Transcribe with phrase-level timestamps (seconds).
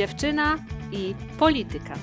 [0.00, 0.56] dziewczyna
[0.92, 1.94] i polityka.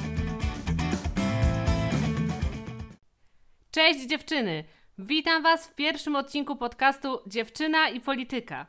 [3.71, 4.63] Cześć dziewczyny!
[4.97, 8.65] Witam Was w pierwszym odcinku podcastu Dziewczyna i polityka.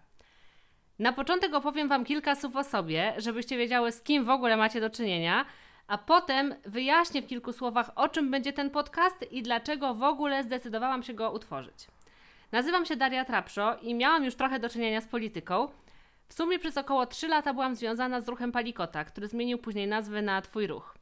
[0.99, 4.81] Na początek opowiem Wam kilka słów o sobie, żebyście wiedziały, z kim w ogóle macie
[4.81, 5.45] do czynienia,
[5.87, 10.45] a potem wyjaśnię w kilku słowach, o czym będzie ten podcast i dlaczego w ogóle
[10.45, 11.87] zdecydowałam się go utworzyć.
[12.53, 15.69] Nazywam się Daria Trapszo i miałam już trochę do czynienia z polityką.
[16.29, 20.23] W sumie przez około 3 lata byłam związana z ruchem Palikota, który zmienił później nazwę
[20.23, 20.99] na Twój Ruch.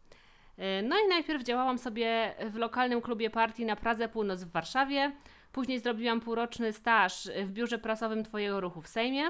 [0.58, 5.12] E, no i najpierw działałam sobie w lokalnym klubie partii na Pradze Północ w Warszawie,
[5.52, 9.28] później zrobiłam półroczny staż w biurze prasowym Twojego Ruchu w Sejmie.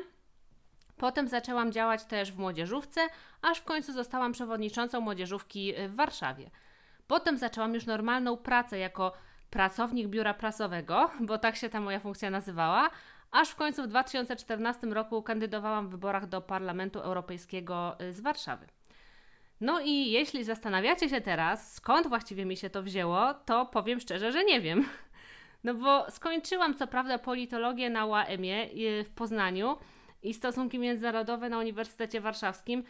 [0.97, 3.01] Potem zaczęłam działać też w młodzieżówce,
[3.43, 6.51] aż w końcu zostałam przewodniczącą młodzieżówki w Warszawie.
[7.07, 9.13] Potem zaczęłam już normalną pracę jako
[9.51, 12.91] pracownik biura prasowego, bo tak się ta moja funkcja nazywała,
[13.31, 18.67] aż w końcu w 2014 roku kandydowałam w wyborach do Parlamentu Europejskiego z Warszawy.
[19.61, 24.33] No i jeśli zastanawiacie się teraz, skąd właściwie mi się to wzięło, to powiem szczerze,
[24.33, 24.85] że nie wiem.
[25.65, 28.69] No bo skończyłam co prawda politologię na UAM-ie
[29.05, 29.77] w Poznaniu
[30.23, 32.85] i stosunki międzynarodowe na Uniwersytecie Warszawskim,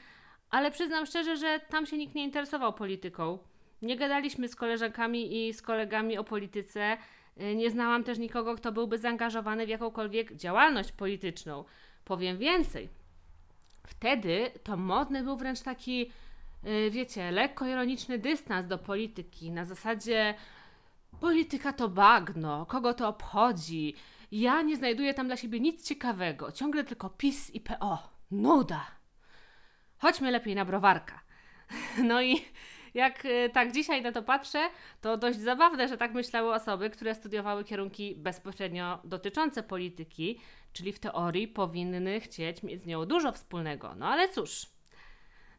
[0.50, 3.38] ale przyznam szczerze, że tam się nikt nie interesował polityką.
[3.82, 6.96] Nie gadaliśmy z koleżankami i z kolegami o polityce.
[7.36, 11.64] Nie znałam też nikogo, kto byłby zaangażowany w jakąkolwiek działalność polityczną.
[12.04, 12.88] Powiem więcej.
[13.86, 16.10] Wtedy to modny był wręcz taki
[16.66, 20.34] Y, wiecie, lekko ironiczny dystans do polityki na zasadzie
[21.20, 23.94] polityka to bagno, kogo to obchodzi,
[24.32, 27.98] ja nie znajduję tam dla siebie nic ciekawego, ciągle tylko PiS i PO.
[28.30, 28.86] Nuda.
[29.98, 31.20] Chodźmy lepiej na browarka.
[32.04, 32.44] No i
[32.96, 34.68] jak y, tak dzisiaj na to patrzę,
[35.00, 40.40] to dość zabawne, że tak myślały osoby, które studiowały kierunki bezpośrednio dotyczące polityki,
[40.72, 43.94] czyli w teorii powinny chcieć mieć z nią dużo wspólnego.
[43.94, 44.66] No ale cóż,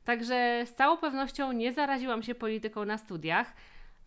[0.07, 3.53] Także z całą pewnością nie zaraziłam się polityką na studiach.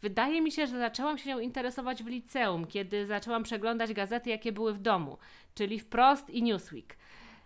[0.02, 4.52] Wydaje mi się, że zaczęłam się nią interesować w liceum, kiedy zaczęłam przeglądać gazety, jakie
[4.52, 5.18] były w domu,
[5.54, 6.96] czyli Wprost i Newsweek.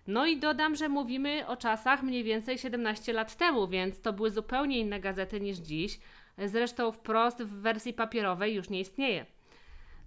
[0.07, 4.31] No i dodam, że mówimy o czasach mniej więcej 17 lat temu, więc to były
[4.31, 5.99] zupełnie inne gazety niż dziś.
[6.39, 9.27] Zresztą Wprost w wersji papierowej już nie istnieje.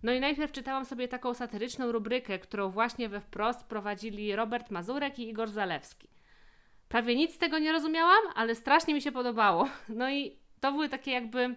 [0.04, 5.20] No i najpierw czytałam sobie taką satyryczną rubrykę, którą właśnie we Wprost prowadzili Robert Mazurek
[5.20, 6.08] i Igor Zalewski.
[6.90, 9.70] Prawie nic z tego nie rozumiałam, ale strasznie mi się podobało.
[9.90, 11.56] No i to były takie jakby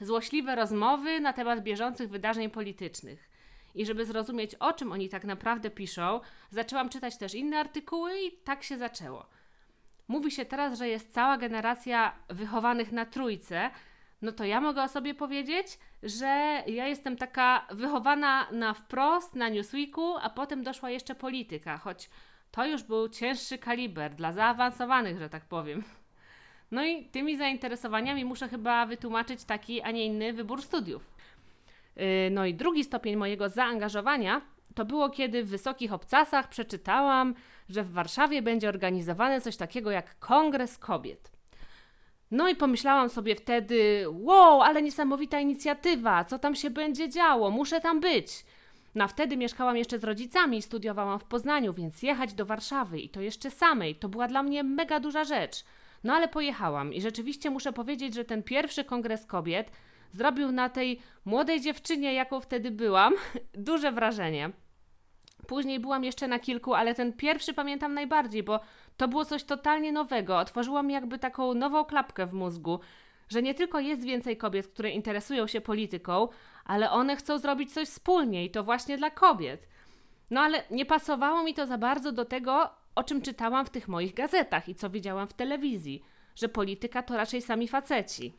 [0.00, 3.29] złośliwe rozmowy na temat bieżących wydarzeń politycznych.
[3.74, 6.20] I żeby zrozumieć, o czym oni tak naprawdę piszą,
[6.50, 9.26] zaczęłam czytać też inne artykuły i tak się zaczęło.
[10.08, 13.70] Mówi się teraz, że jest cała generacja wychowanych na trójce,
[14.22, 19.48] no to ja mogę o sobie powiedzieć, że ja jestem taka wychowana na wprost, na
[19.48, 22.10] Newsweeku, a potem doszła jeszcze polityka, choć
[22.50, 25.82] to już był cięższy kaliber dla zaawansowanych, że tak powiem.
[26.70, 31.09] No i tymi zainteresowaniami muszę chyba wytłumaczyć taki, a nie inny wybór studiów.
[32.00, 34.40] Yy, no i drugi stopień mojego zaangażowania
[34.74, 37.34] to było, kiedy w Wysokich Obcasach przeczytałam,
[37.68, 41.30] że w Warszawie będzie organizowane coś takiego jak Kongres Kobiet.
[42.30, 47.80] No i pomyślałam sobie wtedy, wow, ale niesamowita inicjatywa, co tam się będzie działo, muszę
[47.80, 48.44] tam być.
[48.94, 53.08] No wtedy mieszkałam jeszcze z rodzicami i studiowałam w Poznaniu, więc jechać do Warszawy i
[53.08, 55.64] to jeszcze samej, to była dla mnie mega duża rzecz.
[56.04, 59.70] No ale pojechałam i rzeczywiście muszę powiedzieć, że ten pierwszy kongres kobiet
[60.12, 63.14] zrobił na tej młodej dziewczynie, jaką wtedy byłam,
[63.54, 64.50] duże wrażenie.
[65.46, 68.60] Później byłam jeszcze na kilku, ale ten pierwszy pamiętam najbardziej, bo
[68.96, 70.38] to było coś totalnie nowego.
[70.38, 72.80] Otworzyło mi jakby taką nową klapkę w mózgu,
[73.28, 76.28] że nie tylko jest więcej kobiet, które interesują się polityką,
[76.64, 79.68] ale one chcą zrobić coś wspólnie i to właśnie dla kobiet.
[80.30, 83.88] No ale nie pasowało mi to za bardzo do tego, o czym czytałam w tych
[83.88, 86.02] moich gazetach i co widziałam w telewizji,
[86.34, 88.34] że polityka to raczej sami faceci.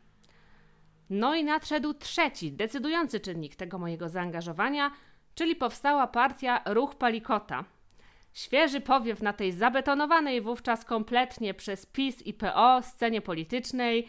[1.11, 4.91] No i nadszedł trzeci, decydujący czynnik tego mojego zaangażowania,
[5.35, 7.66] czyli powstała partia Ruch Palikota.
[8.33, 14.08] Świeży powiew na tej zabetonowanej wówczas kompletnie przez PiS i PO scenie politycznej,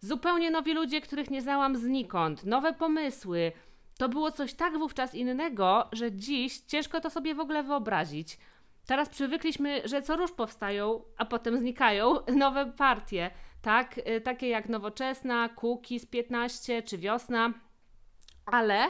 [0.00, 3.52] Zupełnie nowi ludzie, których nie znałam znikąd, nowe pomysły.
[3.98, 8.38] To było coś tak wówczas innego, że dziś ciężko to sobie w ogóle wyobrazić.
[8.86, 13.30] Teraz przywykliśmy, że co róż powstają, a potem znikają nowe partie,
[13.62, 13.98] tak?
[13.98, 15.48] Y, takie jak Nowoczesna,
[15.98, 17.52] z 15 czy Wiosna.
[18.46, 18.86] Ale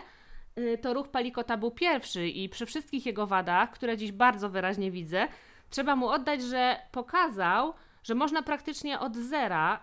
[0.58, 4.90] y, to ruch Palikota był pierwszy i przy wszystkich jego wadach, które dziś bardzo wyraźnie
[4.90, 5.28] widzę,
[5.70, 9.80] trzeba mu oddać, że pokazał, że można praktycznie od zera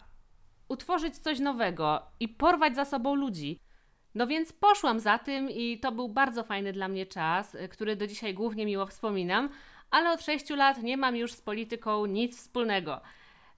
[0.70, 3.60] utworzyć coś nowego i porwać za sobą ludzi.
[4.16, 7.96] No więc poszłam za tym i to był bardzo fajny dla mnie czas, y, który
[7.96, 9.50] do dzisiaj głównie miło wspominam,
[9.92, 13.02] ale od 6 lat nie mam już z polityką nic wspólnego.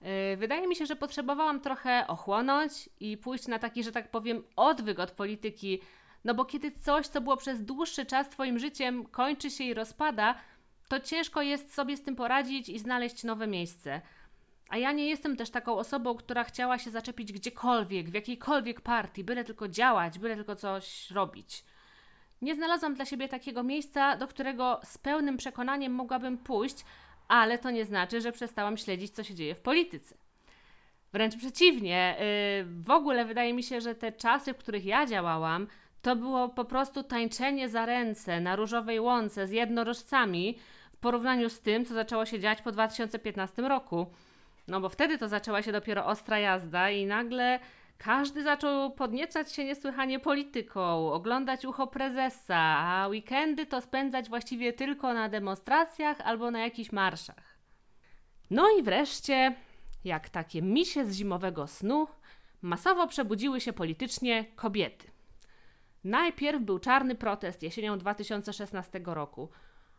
[0.02, 4.42] Yy, wydaje mi się, że potrzebowałam trochę ochłonąć i pójść na taki, że tak powiem,
[4.56, 5.80] odwyk od polityki.
[6.24, 10.34] No bo kiedy coś, co było przez dłuższy czas Twoim życiem, kończy się i rozpada,
[10.88, 14.00] to ciężko jest sobie z tym poradzić i znaleźć nowe miejsce.
[14.68, 19.24] A ja nie jestem też taką osobą, która chciała się zaczepić gdziekolwiek, w jakiejkolwiek partii,
[19.24, 21.64] byle tylko działać, byle tylko coś robić.
[22.42, 26.84] Nie znalazłam dla siebie takiego miejsca, do którego z pełnym przekonaniem mogłabym pójść,
[27.28, 30.14] ale to nie znaczy, że przestałam śledzić, co się dzieje w polityce.
[31.12, 35.66] Wręcz przeciwnie, yy, w ogóle wydaje mi się, że te czasy, w których ja działałam,
[36.02, 40.58] to było po prostu tańczenie za ręce na różowej łące z jednorożcami
[40.92, 44.06] w porównaniu z tym, co zaczęło się dziać po 2015 roku.
[44.68, 47.60] No bo wtedy to zaczęła się dopiero ostra jazda i nagle
[47.98, 55.14] każdy zaczął podniecać się niesłychanie polityką, oglądać ucho prezesa, a weekendy to spędzać właściwie tylko
[55.14, 57.58] na demonstracjach albo na jakichś marszach.
[58.50, 59.54] No i wreszcie,
[60.04, 62.08] jak takie misie z zimowego snu,
[62.62, 65.10] masowo przebudziły się politycznie kobiety.
[66.04, 69.48] Najpierw był czarny protest jesienią 2016 roku.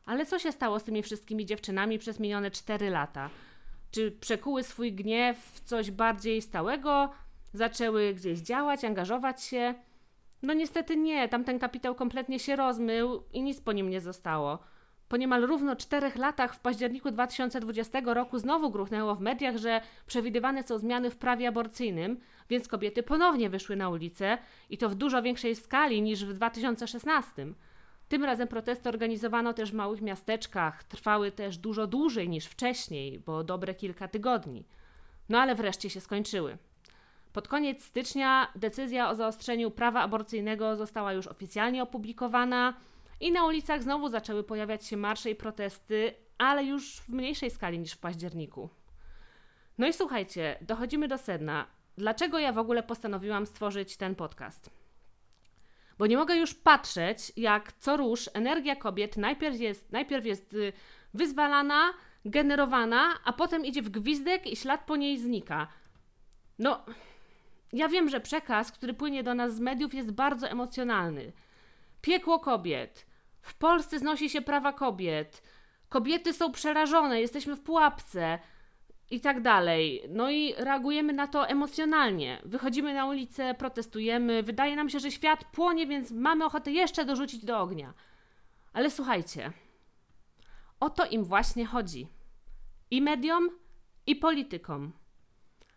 [0.06, 3.30] Ale co się stało z tymi wszystkimi dziewczynami przez minione 4 lata?
[3.92, 7.14] Czy przekuły swój gniew w coś bardziej stałego?
[7.54, 9.74] Zaczęły gdzieś działać, angażować się?
[10.44, 14.60] No niestety nie, tamten kapitał kompletnie się rozmył i nic po nim nie zostało.
[15.10, 20.64] Po niemal równo czterech latach w październiku 2020 roku znowu gruchnęło w mediach, że przewidywane
[20.64, 22.20] są zmiany w prawie aborcyjnym,
[22.50, 24.38] więc kobiety ponownie wyszły na ulicę
[24.70, 27.48] i to w dużo większej skali niż w 2016.
[28.10, 33.44] Tym razem protesty organizowano też w małych miasteczkach, trwały też dużo dłużej niż wcześniej, bo
[33.44, 34.66] dobre kilka tygodni.
[35.30, 36.58] No ale wreszcie się skończyły.
[37.34, 42.74] Pod koniec stycznia decyzja o zaostrzeniu prawa aborcyjnego została już oficjalnie opublikowana
[43.20, 47.80] i na ulicach znowu zaczęły pojawiać się marsze i protesty, ale już w mniejszej skali
[47.80, 48.70] niż w październiku.
[49.78, 51.68] No i słuchajcie, dochodzimy do sedna.
[51.98, 54.70] Dlaczego ja w ogóle postanowiłam stworzyć ten podcast?
[55.98, 60.74] Bo nie mogę już patrzeć, jak co róż energia kobiet najpierw jest, najpierw jest y,
[61.14, 61.94] wyzwalana,
[62.26, 65.68] generowana, a potem idzie w gwizdek i ślad po niej znika.
[66.60, 66.86] No,
[67.74, 71.32] ja wiem, że przekaz, który płynie do nas z mediów, jest bardzo emocjonalny.
[72.02, 73.06] Piekło kobiet.
[73.42, 75.44] W Polsce znosi się prawa kobiet.
[75.90, 78.40] Kobiety są przerażone, jesteśmy w pułapce
[79.12, 80.04] i tak dalej.
[80.10, 82.42] No i reagujemy na to emocjonalnie.
[82.46, 87.46] Wychodzimy na ulicę, protestujemy, wydaje nam się, że świat płonie, więc mamy ochotę jeszcze dorzucić
[87.46, 87.94] do ognia.
[88.74, 89.52] Ale słuchajcie,
[90.80, 92.08] o to im właśnie chodzi.
[92.92, 93.50] I mediom,
[94.08, 94.92] i politykom.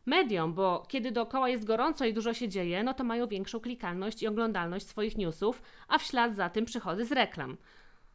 [0.06, 4.22] Mediom, bo kiedy dookoła jest gorąco i dużo się dzieje, no to mają większą klikalność
[4.22, 7.56] i oglądalność swoich newsów, a w ślad za tym przychody z reklam.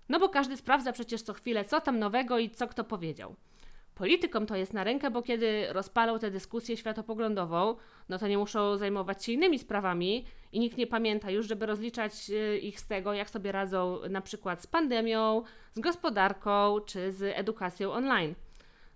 [0.10, 3.36] No bo każdy sprawdza przecież co chwilę, co tam nowego i co kto powiedział.
[3.95, 7.75] Politykom to jest na rękę, bo kiedy rozpalą tę dyskusję światopoglądową,
[8.10, 12.30] no to nie muszą zajmować się innymi sprawami i nikt nie pamięta już, żeby rozliczać
[12.30, 15.44] y, ich z tego, jak sobie radzą na przykład z pandemią,
[15.74, 18.36] z gospodarką czy z edukacją online.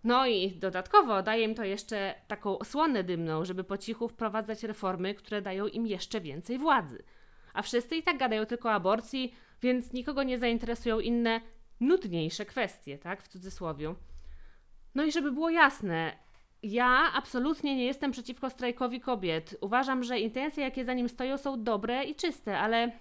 [0.03, 5.15] No i dodatkowo daje im to jeszcze taką osłonę dymną, żeby po cichu wprowadzać reformy,
[5.15, 7.03] które dają im jeszcze więcej władzy.
[7.53, 11.41] A wszyscy i tak gadają tylko o aborcji, więc nikogo nie zainteresują inne,
[11.79, 13.95] nudniejsze kwestie, tak, w cudzysłowie.
[14.95, 16.17] No i żeby było jasne,
[16.63, 19.57] ja absolutnie nie jestem przeciwko strajkowi kobiet.
[19.61, 22.91] Uważam, że intencje, jakie za nim stoją, są dobre i czyste, ale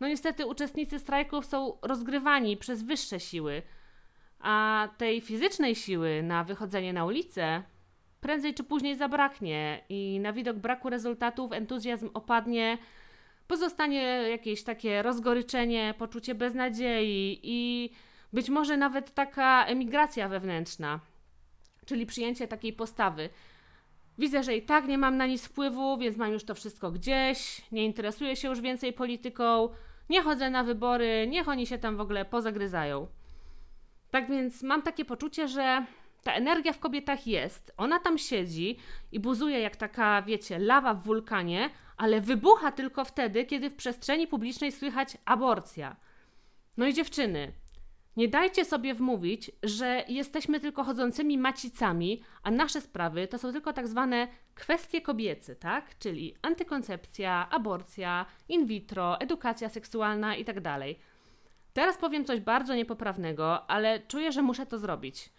[0.00, 3.62] no niestety uczestnicy strajków są rozgrywani przez wyższe siły,
[4.42, 7.62] a tej fizycznej siły na wychodzenie na ulicę
[8.22, 12.78] prędzej czy później zabraknie i na widok braku rezultatów entuzjazm opadnie,
[13.46, 17.90] pozostanie jakieś takie rozgoryczenie, poczucie beznadziei i
[18.32, 21.00] być może nawet taka emigracja wewnętrzna,
[21.86, 23.28] czyli przyjęcie takiej postawy.
[24.18, 27.62] Widzę, że i tak nie mam na nic wpływu, więc mam już to wszystko gdzieś,
[27.72, 29.68] nie interesuję się już więcej polityką,
[30.10, 33.06] nie chodzę na wybory, niech oni się tam w ogóle pozagryzają.
[34.12, 35.86] Tak więc mam takie poczucie, że
[36.22, 38.78] ta energia w kobietach jest, ona tam siedzi
[39.12, 44.26] i buzuje jak taka, wiecie, lawa w wulkanie, ale wybucha tylko wtedy, kiedy w przestrzeni
[44.26, 45.96] publicznej słychać aborcja.
[46.76, 47.52] No i dziewczyny,
[48.16, 53.72] nie dajcie sobie wmówić, że jesteśmy tylko chodzącymi macicami, a nasze sprawy to są tylko
[53.72, 55.98] tak zwane kwestie kobiece, tak?
[55.98, 60.78] Czyli antykoncepcja, aborcja, in vitro, edukacja seksualna itd.
[61.72, 65.30] Teraz powiem coś bardzo niepoprawnego, ale czuję, że muszę to zrobić.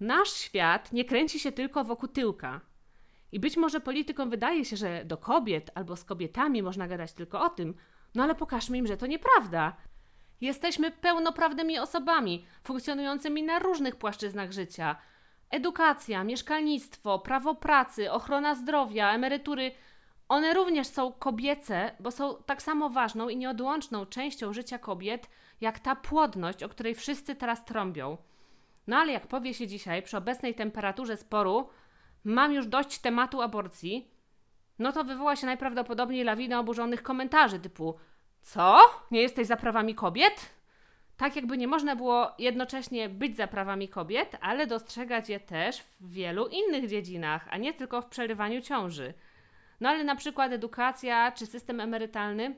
[0.00, 2.60] Nasz świat nie kręci się tylko wokół tyłka.
[3.32, 7.40] I być może politykom wydaje się, że do kobiet albo z kobietami można gadać tylko
[7.40, 7.74] o tym,
[8.14, 9.76] no ale pokażmy im, że to nieprawda.
[10.40, 14.96] Jesteśmy pełnoprawnymi osobami, funkcjonującymi na różnych płaszczyznach życia.
[15.50, 19.72] edukacja, mieszkalnictwo, prawo pracy, ochrona zdrowia, emerytury,
[20.30, 25.78] one również są kobiece, bo są tak samo ważną i nieodłączną częścią życia kobiet, jak
[25.78, 28.16] ta płodność, o której wszyscy teraz trąbią.
[28.86, 31.68] No ale jak powie się dzisiaj, przy obecnej temperaturze sporu,
[32.24, 34.10] mam już dość tematu aborcji,
[34.78, 37.94] no to wywoła się najprawdopodobniej lawina oburzonych komentarzy typu
[38.42, 38.78] co?
[39.10, 40.50] Nie jesteś za prawami kobiet?
[41.16, 46.12] Tak jakby nie można było jednocześnie być za prawami kobiet, ale dostrzegać je też w
[46.12, 49.14] wielu innych dziedzinach, a nie tylko w przerywaniu ciąży.
[49.80, 52.56] No ale na przykład edukacja czy system emerytalny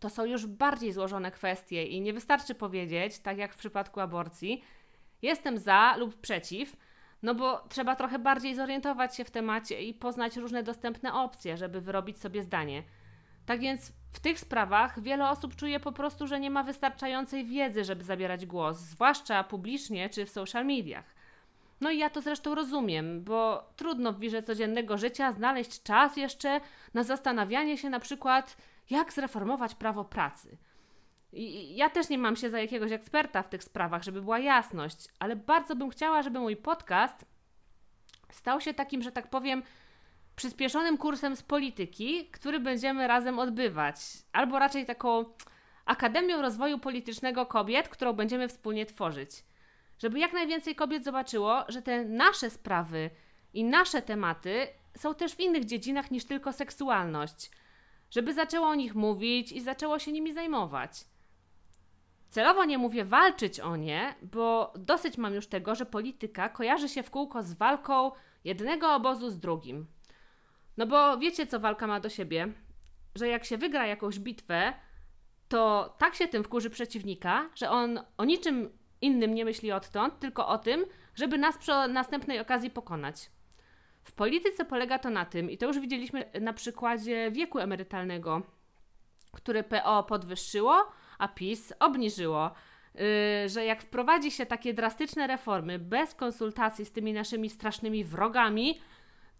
[0.00, 4.64] to są już bardziej złożone kwestie i nie wystarczy powiedzieć, tak jak w przypadku aborcji,
[5.22, 6.76] jestem za lub przeciw,
[7.22, 11.80] no bo trzeba trochę bardziej zorientować się w temacie i poznać różne dostępne opcje, żeby
[11.80, 12.82] wyrobić sobie zdanie.
[13.46, 17.84] Tak więc w tych sprawach wiele osób czuje po prostu, że nie ma wystarczającej wiedzy,
[17.84, 21.14] żeby zabierać głos, zwłaszcza publicznie czy w social mediach.
[21.80, 26.60] No i ja to zresztą rozumiem, bo trudno w wirze codziennego życia znaleźć czas jeszcze
[26.94, 28.56] na zastanawianie się na przykład,
[28.90, 30.58] jak zreformować prawo pracy.
[31.32, 35.08] I ja też nie mam się za jakiegoś eksperta w tych sprawach, żeby była jasność,
[35.18, 37.24] ale bardzo bym chciała, żeby mój podcast
[38.30, 39.62] stał się takim, że tak powiem,
[40.36, 43.96] przyspieszonym kursem z polityki, który będziemy razem odbywać,
[44.32, 45.24] albo raczej taką
[45.84, 49.30] Akademią Rozwoju Politycznego Kobiet, którą będziemy wspólnie tworzyć.
[49.98, 53.10] Żeby jak najwięcej kobiet zobaczyło, że te nasze sprawy
[53.54, 57.50] i nasze tematy są też w innych dziedzinach niż tylko seksualność.
[58.10, 61.04] Żeby zaczęło o nich mówić i zaczęło się nimi zajmować.
[62.30, 67.02] Celowo nie mówię walczyć o nie, bo dosyć mam już tego, że polityka kojarzy się
[67.02, 68.10] w kółko z walką
[68.44, 69.86] jednego obozu z drugim.
[70.76, 72.52] No bo wiecie, co walka ma do siebie?
[73.14, 74.72] Że jak się wygra jakąś bitwę,
[75.48, 80.48] to tak się tym wkurzy przeciwnika, że on o niczym innym nie myśli odtąd, tylko
[80.48, 83.30] o tym, żeby nas przy następnej okazji pokonać.
[84.04, 88.42] W polityce polega to na tym, i to już widzieliśmy na przykładzie wieku emerytalnego,
[89.32, 90.88] który PO podwyższyło,
[91.18, 92.50] a PiS obniżyło.
[92.94, 98.80] Yy, że jak wprowadzi się takie drastyczne reformy bez konsultacji z tymi naszymi strasznymi wrogami,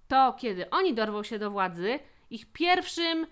[0.08, 1.98] to kiedy oni dorwą się do władzy,
[2.30, 3.26] ich pierwszym,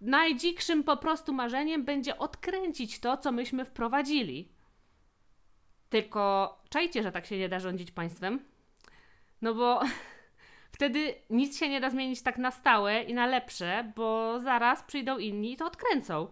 [0.00, 4.53] najdzikszym po prostu marzeniem będzie odkręcić to, co myśmy wprowadzili.
[5.94, 8.44] Tylko czajcie, że tak się nie da rządzić państwem.
[9.42, 9.80] No bo
[10.76, 15.18] wtedy nic się nie da zmienić tak na stałe i na lepsze, bo zaraz przyjdą
[15.18, 16.28] inni i to odkręcą.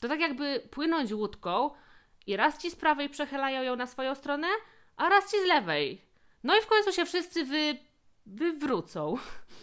[0.00, 1.70] To tak jakby płynąć łódką
[2.26, 4.48] i raz ci z prawej przechylają ją na swoją stronę,
[4.96, 6.02] a raz ci z lewej.
[6.44, 7.76] No i w końcu się wszyscy wy
[8.26, 9.14] wywrócą.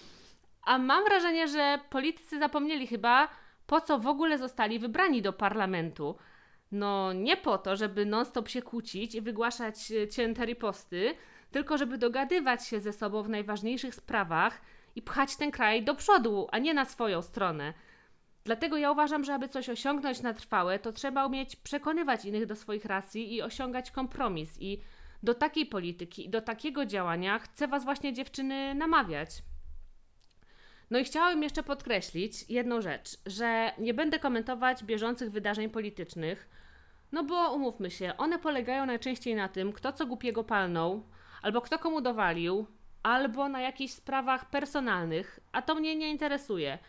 [0.72, 3.28] A mam wrażenie, że politycy zapomnieli chyba,
[3.68, 6.16] po co w ogóle zostali wybrani do parlamentu.
[6.74, 11.16] No nie po to, żeby non-stop się kłócić i wygłaszać e, cięte riposty,
[11.52, 14.62] tylko żeby dogadywać się ze sobą w najważniejszych sprawach
[14.96, 17.74] i pchać ten kraj do przodu, a nie na swoją stronę.
[18.44, 22.56] Dlatego ja uważam, że aby coś osiągnąć na trwałe, to trzeba umieć przekonywać innych do
[22.56, 24.58] swoich racji i osiągać kompromis.
[24.60, 24.82] I
[25.24, 29.30] do takiej polityki do takiego działania chcę Was właśnie dziewczyny namawiać.
[30.92, 36.50] No i chciałabym jeszcze podkreślić jedną rzecz, że nie będę komentować bieżących wydarzeń politycznych,
[37.14, 41.04] no bo umówmy się, one polegają najczęściej na tym, kto co głupiego palnął,
[41.42, 42.66] albo kto komu dowalił,
[43.04, 46.80] albo na jakichś sprawach personalnych, a to mnie nie interesuje.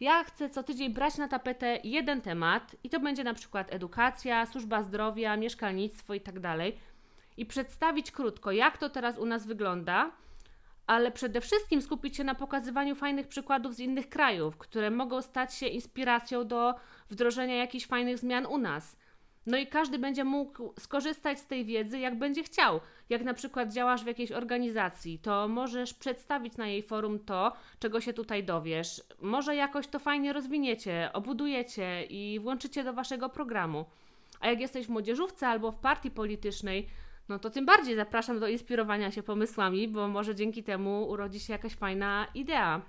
[0.00, 4.46] Ja chcę co tydzień brać na tapetę jeden temat i to będzie na przykład edukacja,
[4.46, 6.12] służba zdrowia, mieszkalnictwo.
[6.24, 6.34] Tak
[7.36, 10.10] i przedstawić krótko, jak to teraz u nas wygląda,
[10.86, 15.54] ale przede wszystkim skupić się na pokazywaniu fajnych przykładów z innych krajów, które mogą stać
[15.54, 16.74] się inspiracją do
[17.10, 18.96] wdrożenia jakichś fajnych zmian u nas.
[19.46, 22.80] No i każdy będzie mógł skorzystać z tej wiedzy, jak będzie chciał.
[23.10, 28.00] Jak na przykład działasz w jakiejś organizacji, to możesz przedstawić na jej forum to, czego
[28.00, 29.02] się tutaj dowiesz.
[29.20, 33.84] Może jakoś to fajnie rozwiniecie, obudujecie i włączycie do waszego programu.
[34.40, 36.88] A jak jesteś w młodzieżówce albo w partii politycznej,
[37.28, 41.52] no to tym bardziej zapraszam do inspirowania się pomysłami, bo może dzięki temu urodzi się
[41.52, 42.82] jakaś fajna idea.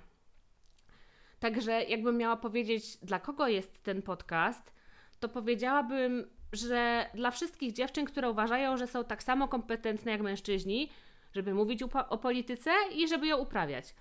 [1.40, 4.74] Także, jakbym miała powiedzieć, dla kogo jest ten podcast,
[5.20, 10.90] to powiedziałabym, że dla wszystkich dziewczyn, które uważają, że są tak samo kompetentne jak mężczyźni,
[11.32, 13.94] żeby mówić o polityce i żeby ją uprawiać.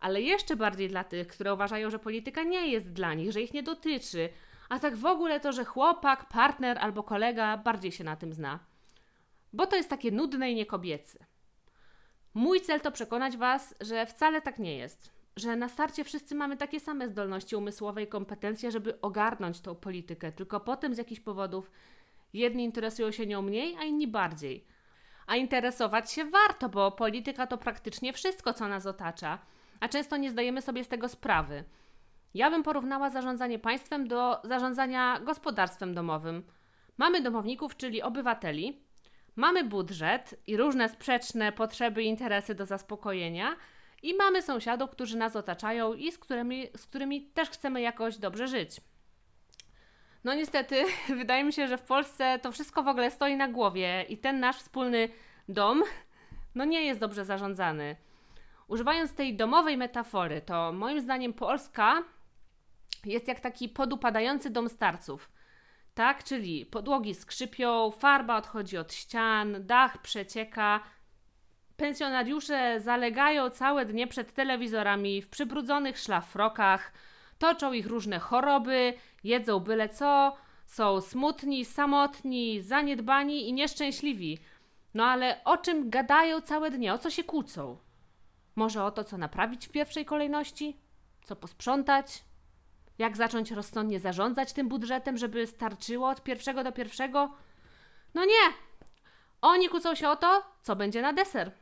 [0.00, 3.54] Ale jeszcze bardziej dla tych, które uważają, że polityka nie jest dla nich, że ich
[3.54, 4.28] nie dotyczy,
[4.68, 8.58] a tak w ogóle to, że chłopak, partner albo kolega bardziej się na tym zna
[9.52, 11.26] bo to jest takie nudne i niekobiece.
[12.34, 15.10] Mój cel to przekonać Was, że wcale tak nie jest.
[15.36, 20.32] Że na starcie wszyscy mamy takie same zdolności umysłowe i kompetencje, żeby ogarnąć tą politykę,
[20.32, 21.70] tylko potem z jakichś powodów
[22.32, 24.64] jedni interesują się nią mniej, a inni bardziej.
[25.26, 29.38] A interesować się warto, bo polityka to praktycznie wszystko, co nas otacza,
[29.80, 31.64] a często nie zdajemy sobie z tego sprawy.
[32.34, 36.42] Ja bym porównała zarządzanie państwem do zarządzania gospodarstwem domowym.
[36.98, 38.82] Mamy domowników, czyli obywateli,
[39.36, 43.56] mamy budżet i różne sprzeczne potrzeby i interesy do zaspokojenia,
[44.02, 48.48] i mamy sąsiadów, którzy nas otaczają i z którymi, z którymi też chcemy jakoś dobrze
[48.48, 48.80] żyć.
[50.24, 50.84] No niestety,
[51.20, 54.40] wydaje mi się, że w Polsce to wszystko w ogóle stoi na głowie i ten
[54.40, 55.08] nasz wspólny
[55.48, 55.82] dom
[56.54, 57.96] no nie jest dobrze zarządzany.
[58.68, 62.02] Używając tej domowej metafory, to moim zdaniem Polska
[63.04, 65.30] jest jak taki podupadający dom starców.
[65.94, 70.80] Tak, czyli podłogi skrzypią, farba odchodzi od ścian, dach przecieka.
[71.76, 76.92] Pensjonariusze zalegają całe dnie przed telewizorami w przybrudzonych szlafrokach,
[77.38, 80.36] toczą ich różne choroby, jedzą byle co,
[80.66, 84.38] są smutni, samotni, zaniedbani i nieszczęśliwi.
[84.94, 87.78] No ale o czym gadają całe dnie, o co się kłócą?
[88.56, 90.76] Może o to, co naprawić w pierwszej kolejności?
[91.24, 92.24] Co posprzątać?
[92.98, 97.34] Jak zacząć rozsądnie zarządzać tym budżetem, żeby starczyło od pierwszego do pierwszego?
[98.14, 98.54] No nie!
[99.42, 101.52] Oni kłócą się o to, co będzie na deser.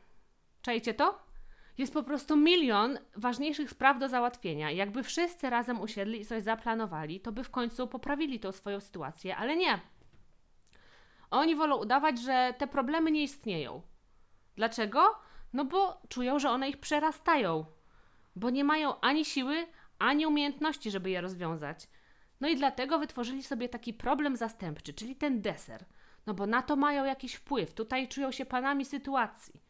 [0.63, 1.31] Czajcie to?
[1.79, 4.71] Jest po prostu milion ważniejszych spraw do załatwienia.
[4.71, 9.37] Jakby wszyscy razem usiedli i coś zaplanowali, to by w końcu poprawili tą swoją sytuację,
[9.37, 9.81] ale nie.
[11.31, 13.83] Oni wolą udawać, że te problemy nie istnieją.
[14.57, 15.15] Dlaczego?
[15.53, 17.65] No bo czują, że one ich przerastają,
[18.37, 19.67] bo nie mają ani siły,
[19.99, 21.89] ani umiejętności, żeby je rozwiązać.
[22.41, 25.85] No i dlatego wytworzyli sobie taki problem zastępczy, czyli ten deser.
[26.27, 29.70] No bo na to mają jakiś wpływ, tutaj czują się panami sytuacji.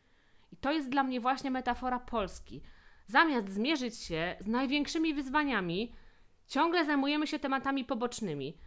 [0.52, 2.62] I to jest dla mnie właśnie metafora Polski.
[3.06, 5.92] Zamiast zmierzyć się z największymi wyzwaniami,
[6.46, 8.58] ciągle zajmujemy się tematami pobocznymi.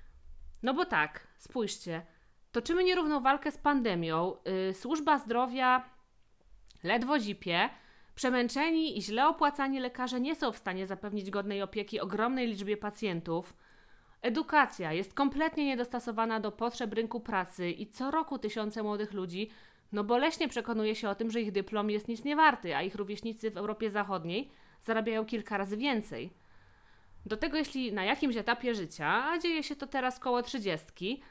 [0.64, 2.06] No bo tak, spójrzcie,
[2.52, 4.36] toczymy nierówną walkę z pandemią,
[4.68, 5.90] yy, służba zdrowia
[6.84, 7.70] ledwo zipie,
[8.16, 13.54] przemęczeni i źle opłacani lekarze nie są w stanie zapewnić godnej opieki ogromnej liczbie pacjentów.
[14.22, 19.50] Edukacja jest kompletnie niedostosowana do potrzeb rynku pracy i co roku tysiące młodych ludzi
[19.94, 22.96] no boleśnie przekonuje się o tym, że ich dyplom jest nic nie warty, a ich
[22.96, 24.50] rówieśnicy w Europie Zachodniej
[24.82, 26.34] zarabiają kilka razy więcej.
[27.26, 31.22] Do tego, jeśli na jakimś etapie życia, a dzieje się to teraz koło trzydziestki,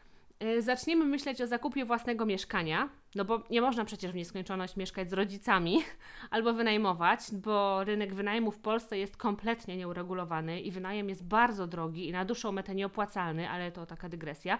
[0.41, 5.11] yy, zaczniemy myśleć o zakupie własnego mieszkania, no bo nie można przecież w nieskończoność mieszkać
[5.11, 5.79] z rodzicami
[6.31, 12.09] albo wynajmować, bo rynek wynajmu w Polsce jest kompletnie nieuregulowany i wynajem jest bardzo drogi
[12.09, 14.59] i na dłuższą metę nieopłacalny, ale to taka dygresja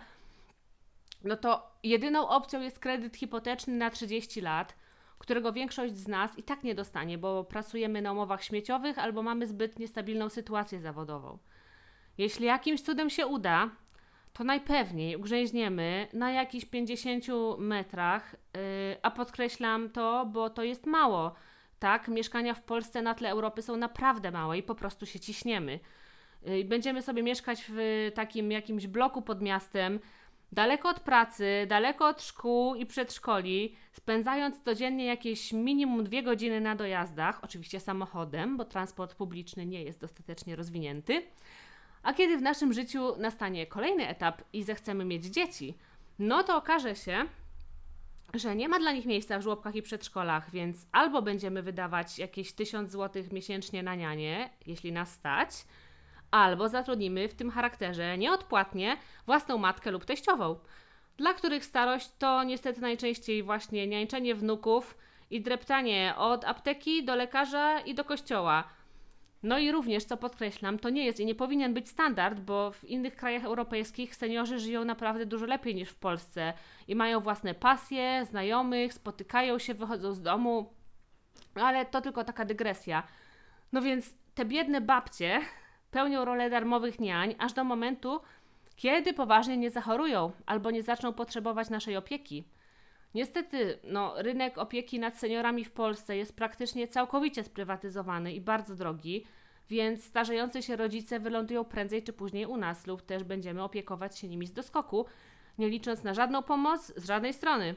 [1.25, 4.77] no to jedyną opcją jest kredyt hipoteczny na 30 lat,
[5.19, 9.47] którego większość z nas i tak nie dostanie, bo pracujemy na umowach śmieciowych albo mamy
[9.47, 11.39] zbyt niestabilną sytuację zawodową.
[12.19, 13.71] Jeśli jakimś cudem się uda,
[14.33, 17.25] to najpewniej ugrzęźniemy na jakichś 50
[17.59, 18.61] metrach, yy,
[19.03, 21.35] a podkreślam to, bo to jest mało.
[21.79, 25.81] Tak, mieszkania w Polsce na tle Europy są naprawdę małe i po prostu się ciśniemy.
[26.43, 30.01] Yy, będziemy sobie mieszkać w takim jakimś bloku pod miastem,
[30.53, 36.77] daleko od pracy, daleko od szkół i przedszkoli, spędzając codziennie jakieś minimum dwie godziny na
[36.77, 41.23] dojazdach, oczywiście samochodem, bo transport publiczny nie jest dostatecznie rozwinięty.
[42.03, 45.75] A kiedy w naszym życiu nastanie kolejny etap i zechcemy mieć dzieci,
[46.19, 47.25] no to okaże się,
[48.35, 52.53] że nie ma dla nich miejsca w żłobkach i przedszkolach, więc albo będziemy wydawać jakieś
[52.53, 55.51] 1000 zł miesięcznie na nianie, jeśli nas stać,
[56.33, 60.59] albo zatrudnimy w tym charakterze nieodpłatnie własną matkę lub teściową,
[61.17, 64.97] dla których starość to niestety najczęściej właśnie niańczenie wnuków
[65.31, 68.65] i dreptanie od apteki do lekarza i do kościoła.
[69.43, 72.85] No i również, co podkreślam, to nie jest i nie powinien być standard, bo w
[72.85, 76.53] innych krajach europejskich seniorzy żyją naprawdę dużo lepiej niż w Polsce
[76.89, 80.73] i mają własne pasje, znajomych, spotykają się, wychodzą z domu,
[81.55, 83.03] ale to tylko taka dygresja.
[83.73, 85.41] No więc te biedne babcie
[85.93, 88.21] pełnią rolę darmowych niań, aż do momentu,
[88.77, 92.45] kiedy poważnie nie zachorują albo nie zaczną potrzebować naszej opieki.
[93.15, 99.27] Niestety, no, rynek opieki nad seniorami w Polsce jest praktycznie całkowicie sprywatyzowany i bardzo drogi,
[99.71, 104.29] więc starzejący się rodzice wylądują prędzej czy później u nas lub też będziemy opiekować się
[104.29, 105.07] nimi z doskoku,
[105.59, 107.75] nie licząc na żadną pomoc z żadnej strony.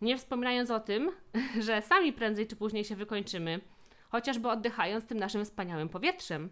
[0.00, 1.10] Nie wspominając o tym,
[1.66, 3.60] że sami prędzej czy później się wykończymy,
[4.08, 6.50] chociażby oddychając tym naszym wspaniałym powietrzem.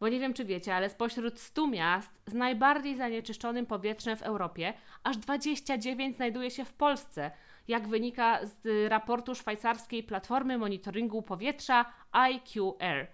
[0.00, 4.74] Bo nie wiem, czy wiecie, ale spośród 100 miast z najbardziej zanieczyszczonym powietrzem w Europie,
[5.04, 7.30] aż 29 znajduje się w Polsce,
[7.68, 11.84] jak wynika z raportu szwajcarskiej platformy monitoringu powietrza
[12.30, 13.06] IQR.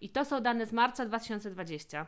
[0.00, 2.06] I to są dane z marca 2020.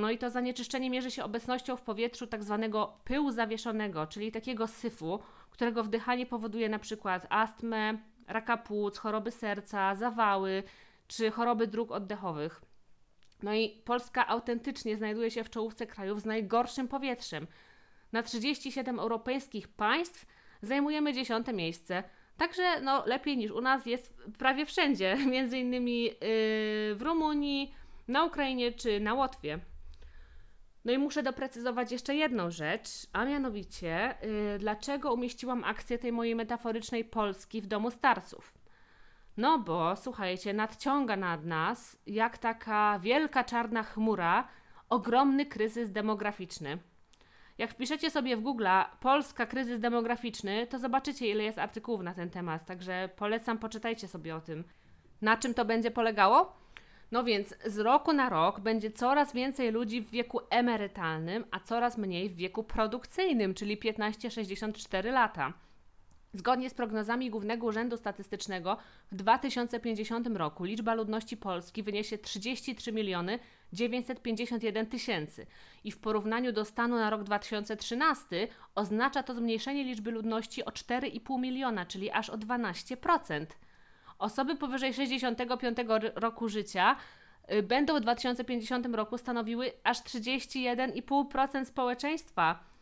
[0.00, 4.66] No i to zanieczyszczenie mierzy się obecnością w powietrzu tak zwanego pyłu zawieszonego, czyli takiego
[4.66, 5.18] syfu,
[5.50, 10.62] którego wdychanie powoduje na przykład astmę, raka płuc, choroby serca, zawały
[11.08, 12.60] czy choroby dróg oddechowych.
[13.42, 17.46] No i Polska autentycznie znajduje się w czołówce krajów z najgorszym powietrzem.
[18.12, 20.26] Na 37 europejskich państw
[20.62, 22.02] zajmujemy dziesiąte miejsce.
[22.36, 26.10] Także no, lepiej niż u nas jest prawie wszędzie, między innymi yy,
[26.94, 27.74] w Rumunii,
[28.08, 29.58] na Ukrainie czy na Łotwie.
[30.84, 36.34] No i muszę doprecyzować jeszcze jedną rzecz, a mianowicie, yy, dlaczego umieściłam akcję tej mojej
[36.34, 38.55] metaforycznej Polski w domu starców.
[39.36, 44.48] No bo słuchajcie, nadciąga nad nas, jak taka wielka czarna chmura,
[44.88, 46.78] ogromny kryzys demograficzny.
[47.58, 48.66] Jak wpiszecie sobie w Google
[49.00, 54.36] Polska kryzys demograficzny, to zobaczycie, ile jest artykułów na ten temat, także polecam, poczytajcie sobie
[54.36, 54.64] o tym.
[55.22, 56.56] Na czym to będzie polegało?
[57.12, 61.98] No więc z roku na rok będzie coraz więcej ludzi w wieku emerytalnym, a coraz
[61.98, 65.52] mniej w wieku produkcyjnym, czyli 15-64 lata.
[66.36, 68.76] Zgodnie z prognozami Głównego Urzędu Statystycznego
[69.12, 73.38] w 2050 roku liczba ludności Polski wyniesie 33 miliony
[73.72, 75.46] 951 tysięcy
[75.84, 81.40] i w porównaniu do stanu na rok 2013 oznacza to zmniejszenie liczby ludności o 4,5
[81.40, 83.46] miliona, czyli aż o 12%.
[84.18, 85.78] Osoby powyżej 65
[86.14, 86.96] roku życia
[87.52, 92.75] y, będą w 2050 roku stanowiły aż 31,5% społeczeństwa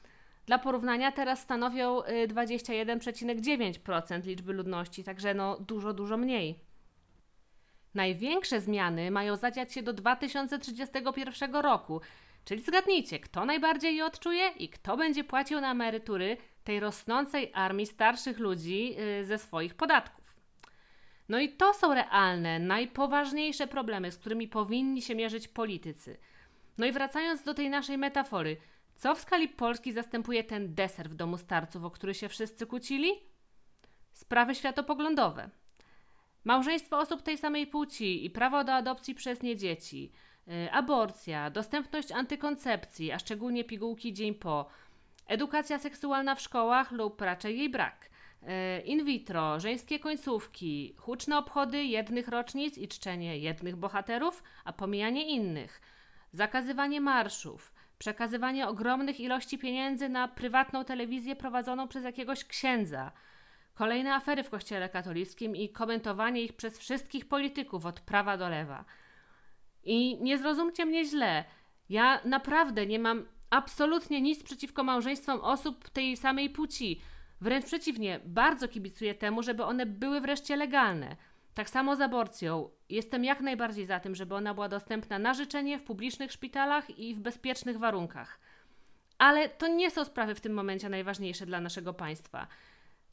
[0.47, 6.59] dla porównania teraz stanowią 21,9% y, liczby ludności, także no dużo, dużo mniej.
[7.95, 12.01] Największe zmiany mają zadziać się do 2031 roku,
[12.45, 17.87] czyli zgadnijcie, kto najbardziej je odczuje i kto będzie płacił na emerytury tej rosnącej armii
[17.87, 20.25] starszych ludzi y, ze swoich podatków.
[21.29, 26.17] No i to są realne, najpoważniejsze problemy, z którymi powinni się mierzyć politycy.
[26.79, 28.57] No i wracając do tej naszej metafory–
[28.97, 33.11] co w skali Polski zastępuje ten deser w domu starców, o który się wszyscy kłócili?
[34.13, 35.51] Sprawy światopoglądowe.
[36.45, 40.13] Małżeństwo osób tej samej płci i prawo do adopcji przez nie dzieci,
[40.47, 44.69] yy, aborcja, dostępność antykoncepcji, a szczególnie pigułki dzień po,
[45.27, 48.11] edukacja seksualna w szkołach lub raczej jej brak,
[48.43, 48.49] yy,
[48.85, 55.81] in vitro, żeńskie końcówki, huczne obchody jednych rocznic i czczenie jednych bohaterów, a pomijanie innych,
[56.33, 63.13] zakazywanie marszów, przekazywanie ogromnych ilości pieniędzy na prywatną telewizję prowadzoną przez jakiegoś księdza,
[63.75, 68.85] kolejne afery w Kościele katolickim i komentowanie ich przez wszystkich polityków od prawa do lewa.
[69.85, 71.45] I nie zrozumcie mnie źle,
[71.89, 77.01] ja naprawdę nie mam absolutnie nic przeciwko małżeństwom osób tej samej płci.
[77.41, 81.17] Wręcz przeciwnie, bardzo kibicuję temu, żeby one były wreszcie legalne.
[81.55, 82.71] Tak samo z aborcją.
[82.89, 87.15] Jestem jak najbardziej za tym, żeby ona była dostępna na życzenie w publicznych szpitalach i
[87.15, 88.41] w bezpiecznych warunkach.
[89.19, 92.47] Ale to nie są sprawy w tym momencie najważniejsze dla naszego państwa.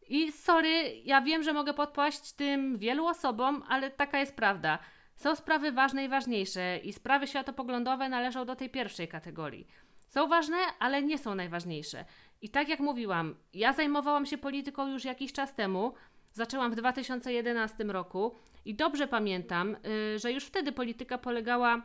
[0.10, 4.80] I sorry, ja wiem, że mogę podpaść tym wielu osobom, ale taka jest prawda.
[5.16, 9.68] Są sprawy ważne i ważniejsze, i sprawy światopoglądowe należą do tej pierwszej kategorii.
[10.08, 12.06] Są ważne, ale nie są najważniejsze.
[12.42, 15.94] I tak jak mówiłam, ja zajmowałam się polityką już jakiś czas temu,
[16.34, 19.76] Zaczęłam w 2011 roku i dobrze pamiętam,
[20.16, 21.82] y, że już wtedy polityka polegała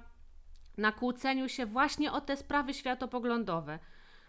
[0.78, 3.78] na kłóceniu się właśnie o te sprawy światopoglądowe.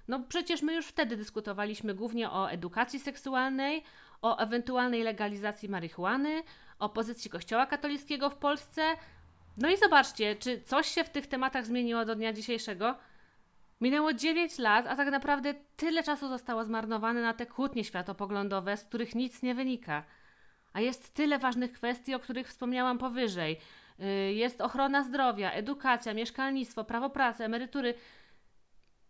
[0.07, 3.83] No przecież my już wtedy dyskutowaliśmy głównie o edukacji seksualnej,
[4.21, 6.43] o ewentualnej legalizacji marihuany,
[6.79, 8.81] o pozycji Kościoła katolickiego w Polsce.
[9.57, 12.95] No i zobaczcie, czy coś się w tych tematach zmieniło do dnia dzisiejszego?
[13.81, 18.83] Minęło 9 lat, a tak naprawdę tyle czasu zostało zmarnowane na te kłótnie światopoglądowe, z
[18.83, 20.03] których nic nie wynika.
[20.73, 23.57] A jest tyle ważnych kwestii, o których wspomniałam powyżej.
[23.99, 27.93] Y, jest ochrona zdrowia, edukacja, mieszkalnictwo, prawo pracy, emerytury.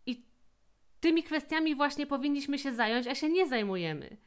[0.06, 0.26] I
[1.00, 4.18] tymi kwestiami właśnie powinniśmy się zająć, a się nie zajmujemy.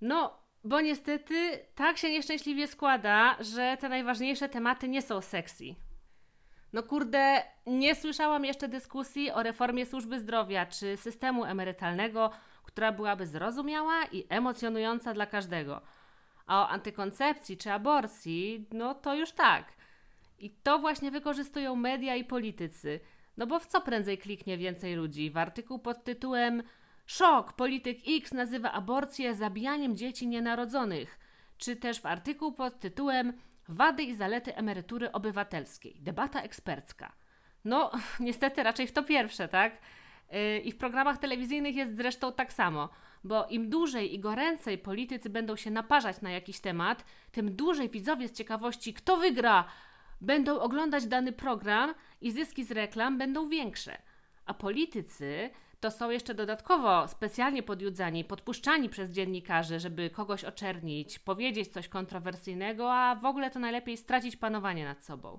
[0.00, 5.64] No, bo niestety tak się nieszczęśliwie składa, że te najważniejsze tematy nie są sexy.
[6.72, 12.30] No kurde, nie słyszałam jeszcze dyskusji o reformie służby zdrowia czy systemu emerytalnego,
[12.64, 15.80] która byłaby zrozumiała i emocjonująca dla każdego.
[16.46, 19.72] A o antykoncepcji czy aborcji, no to już tak.
[20.38, 23.00] I to właśnie wykorzystują media i politycy.
[23.36, 25.30] No bo w co prędzej kliknie więcej ludzi?
[25.30, 26.62] W artykuł pod tytułem
[27.06, 27.52] Szok!
[27.52, 31.18] Polityk X nazywa aborcję zabijaniem dzieci nienarodzonych.
[31.58, 33.32] Czy też w artykuł pod tytułem
[33.68, 35.96] Wady i zalety emerytury obywatelskiej.
[36.00, 37.12] Debata ekspercka.
[37.64, 39.78] No, niestety raczej w to pierwsze, tak?
[40.32, 42.88] Yy, I w programach telewizyjnych jest zresztą tak samo,
[43.24, 48.28] bo im dłużej i goręcej politycy będą się naparzać na jakiś temat, tym dłużej widzowie
[48.28, 49.64] z ciekawości, kto wygra,
[50.20, 53.98] będą oglądać dany program i zyski z reklam będą większe.
[54.46, 61.72] A politycy to są jeszcze dodatkowo specjalnie podjudzani, podpuszczani przez dziennikarzy, żeby kogoś oczernić, powiedzieć
[61.72, 65.38] coś kontrowersyjnego, a w ogóle to najlepiej stracić panowanie nad sobą.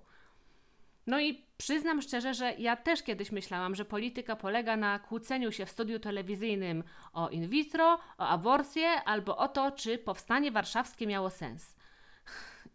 [1.07, 5.65] No i przyznam szczerze, że ja też kiedyś myślałam, że polityka polega na kłóceniu się
[5.65, 11.29] w studiu telewizyjnym o in vitro, o aborcję albo o to, czy powstanie warszawskie miało
[11.29, 11.75] sens.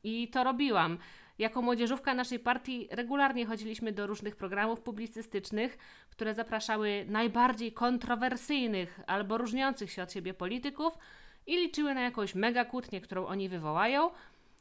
[0.05, 0.99] I to robiłam.
[1.39, 5.79] Jako młodzieżówka naszej partii regularnie chodziliśmy do różnych programów publicystycznych,
[6.11, 10.99] które zapraszały najbardziej kontrowersyjnych albo różniących się od siebie polityków
[11.47, 14.11] i liczyły na jakąś mega kłótnię, którą oni wywołają.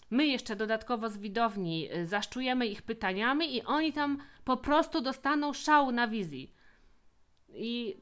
[0.09, 5.53] My jeszcze dodatkowo z widowni y, zaszczujemy ich pytaniami i oni tam po prostu dostaną
[5.53, 6.53] szału na wizji.
[7.49, 7.97] I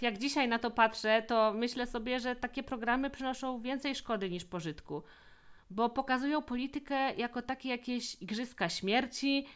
[0.00, 4.44] jak dzisiaj na to patrzę, to myślę sobie, że takie programy przynoszą więcej szkody niż
[4.44, 5.02] pożytku
[5.74, 9.46] bo pokazują politykę jako takie jakieś igrzyska śmierci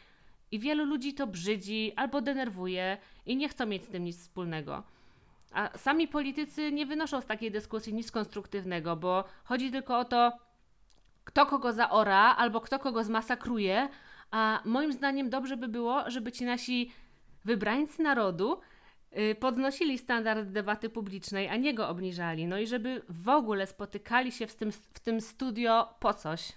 [0.51, 4.83] i wielu ludzi to brzydzi albo denerwuje i nie chcą mieć z tym nic wspólnego.
[5.51, 10.31] A sami politycy nie wynoszą z takiej dyskusji nic konstruktywnego, bo chodzi tylko o to,
[11.23, 13.89] kto kogo zaora albo kto kogo zmasakruje,
[14.31, 16.91] a moim zdaniem dobrze by było, żeby ci nasi
[17.45, 18.59] wybrańcy narodu
[19.39, 22.47] podnosili standard debaty publicznej, a nie go obniżali.
[22.47, 26.51] No i żeby w ogóle spotykali się w tym, w tym studio po coś.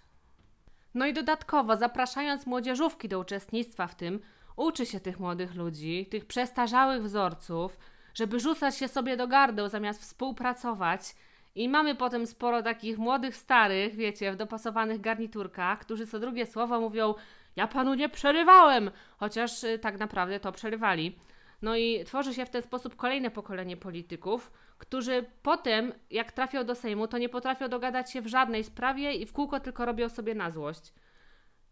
[0.94, 4.20] No i dodatkowo, zapraszając młodzieżówki do uczestnictwa w tym,
[4.56, 7.78] uczy się tych młodych ludzi, tych przestarzałych wzorców,
[8.14, 11.14] żeby rzucać się sobie do gardeł zamiast współpracować.
[11.54, 16.80] I mamy potem sporo takich młodych, starych, wiecie, w dopasowanych garniturkach, którzy co drugie słowo
[16.80, 17.14] mówią:
[17.56, 21.18] Ja panu nie przerywałem, chociaż y, tak naprawdę to przerywali.
[21.62, 26.75] No i tworzy się w ten sposób kolejne pokolenie polityków, którzy potem, jak trafią do
[26.75, 30.35] Sejmu, to nie potrafią dogadać się w żadnej sprawie i w kółko tylko robią sobie
[30.35, 30.92] na złość.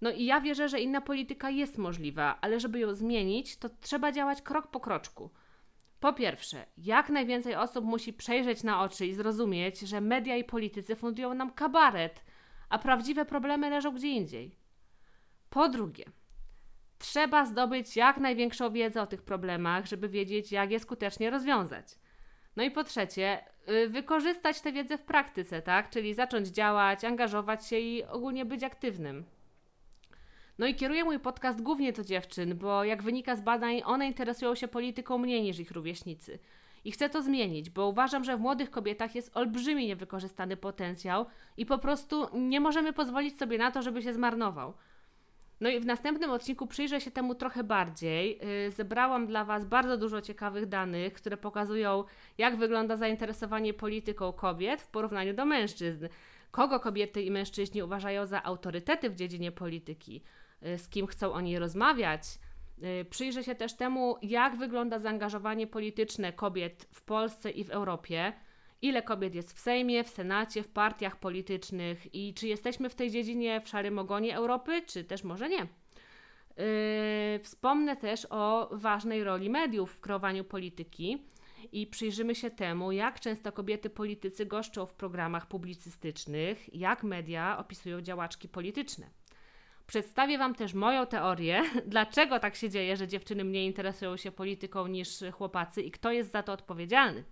[0.01, 4.13] No i ja wierzę, że inna polityka jest możliwa, ale żeby ją zmienić, to trzeba
[4.13, 5.31] działać krok po kroczku.
[6.01, 10.97] Po pierwsze, jak najwięcej osób musi przejrzeć na oczy i zrozumieć, że media i politycy
[10.97, 12.25] fundują nam kabaret,
[12.69, 14.57] a prawdziwe problemy leżą gdzie indziej.
[15.51, 16.05] Po drugie,
[17.01, 21.87] Trzeba zdobyć jak największą wiedzę o tych problemach, żeby wiedzieć, jak je skutecznie rozwiązać.
[22.57, 25.91] No i po trzecie, y, wykorzystać tę wiedzę w praktyce, tak?
[25.91, 29.25] Czyli zacząć działać, angażować się i ogólnie być aktywnym.
[30.59, 34.55] No i kieruję mój podcast głównie do dziewczyn, bo jak wynika z badań, one interesują
[34.55, 36.39] się polityką mniej niż ich rówieśnicy.
[36.85, 41.67] I chcę to zmienić, bo uważam, że w młodych kobietach jest olbrzymi niewykorzystany potencjał i
[41.67, 44.75] po prostu nie możemy pozwolić sobie na to, żeby się zmarnował.
[45.61, 48.41] No i w następnym odcinku przyjrzę się temu trochę bardziej.
[48.67, 52.05] Y, zebrałam dla Was bardzo dużo ciekawych danych, które pokazują,
[52.39, 56.09] jak wygląda zainteresowanie polityką kobiet w porównaniu do mężczyzn.
[56.51, 60.23] Kogo kobiety i mężczyźni uważają za autorytety w dziedzinie polityki,
[60.67, 62.23] y, z kim chcą o niej rozmawiać.
[63.03, 68.33] Y, przyjrzę się też temu, jak wygląda zaangażowanie polityczne kobiet w Polsce i w Europie
[68.83, 73.11] ile kobiet jest w Sejmie, w Senacie, w partiach politycznych i czy jesteśmy w tej
[73.11, 75.59] dziedzinie w szarym ogonie Europy, czy też może nie.
[75.59, 81.19] Yy, wspomnę też o ważnej roli mediów w kreowaniu polityki
[81.73, 88.01] i przyjrzymy się temu, jak często kobiety politycy goszczą w programach publicystycznych, jak media opisują
[88.01, 89.11] działaczki polityczne.
[89.87, 94.87] Przedstawię Wam też moją teorię, dlaczego tak się dzieje, że dziewczyny mniej interesują się polityką
[94.87, 97.25] niż chłopacy i kto jest za to odpowiedzialny.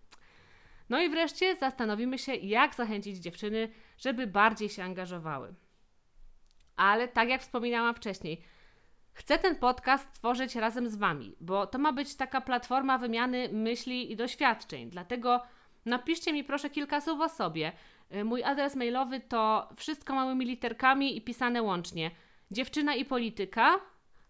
[0.88, 5.54] No i wreszcie zastanowimy się, jak zachęcić dziewczyny, żeby bardziej się angażowały.
[6.76, 8.42] Ale tak jak wspominałam wcześniej,
[9.12, 14.12] chcę ten podcast tworzyć razem z Wami, bo to ma być taka platforma wymiany myśli
[14.12, 14.90] i doświadczeń.
[14.90, 15.42] Dlatego
[15.84, 17.72] napiszcie mi proszę kilka słów o sobie.
[18.14, 22.10] Y, mój adres mailowy to wszystko małymi literkami i pisane łącznie.
[22.50, 23.80] Dziewczyna i polityka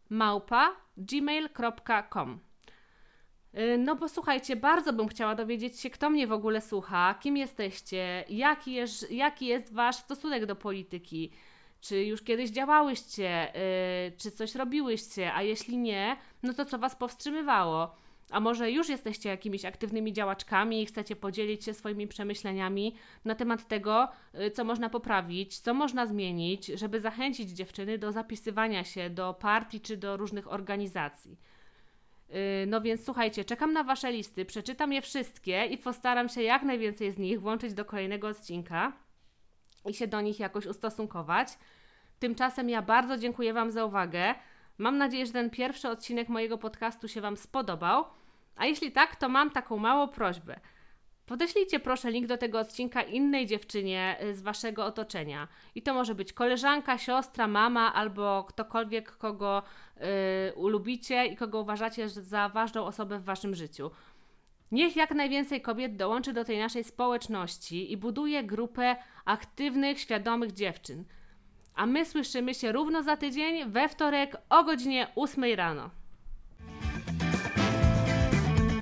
[0.08, 2.47] małpa gmail.com
[3.78, 8.24] no bo słuchajcie, bardzo bym chciała dowiedzieć się, kto mnie w ogóle słucha, kim jesteście,
[8.28, 11.32] jaki jest, jaki jest Wasz stosunek do polityki,
[11.80, 13.52] czy już kiedyś działałyście,
[14.10, 17.94] yy, czy coś robiłyście, a jeśli nie, no to co Was powstrzymywało?
[18.30, 22.94] A może już jesteście jakimiś aktywnymi działaczkami i chcecie podzielić się swoimi przemyśleniami
[23.24, 28.84] na temat tego, yy, co można poprawić, co można zmienić, żeby zachęcić dziewczyny do zapisywania
[28.84, 31.38] się do partii czy do różnych organizacji.
[32.34, 36.62] Y, no więc słuchajcie, czekam na Wasze listy, przeczytam je wszystkie i postaram się jak
[36.62, 38.92] najwięcej z nich włączyć do kolejnego odcinka
[39.86, 41.48] i się do nich jakoś ustosunkować.
[42.18, 44.34] Tymczasem ja bardzo dziękuję Wam za uwagę.
[44.78, 48.04] Mam nadzieję, że ten pierwszy odcinek mojego podcastu się Wam spodobał.
[48.56, 50.60] A jeśli tak, to mam taką małą prośbę.
[51.28, 55.48] Podeślijcie proszę link do tego odcinka innej dziewczynie y, z waszego otoczenia.
[55.74, 59.62] I to może być koleżanka, siostra, mama albo ktokolwiek, kogo
[59.96, 60.04] yy,
[60.54, 63.90] ulubicie i kogo uważacie za ważną osobę w waszym życiu.
[64.72, 71.04] Niech jak najwięcej kobiet dołączy do tej naszej społeczności i buduje grupę aktywnych, świadomych dziewczyn.
[71.74, 75.90] A my słyszymy się równo za tydzień we wtorek o godzinie 8 rano.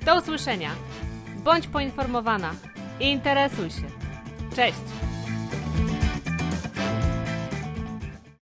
[0.05, 0.71] Do usłyszenia.
[1.47, 2.51] Bądź poinformowana.
[2.99, 3.83] Interesuj się.
[4.55, 4.77] Cześć!